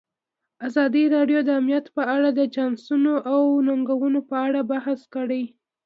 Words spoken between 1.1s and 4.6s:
راډیو د امنیت په اړه د چانسونو او ننګونو په اړه